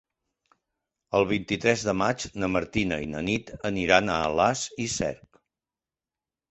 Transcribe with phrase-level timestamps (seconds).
[1.19, 5.45] El vint-i-tres de maig na Martina i na Nit aniran a Alàs i Cerc.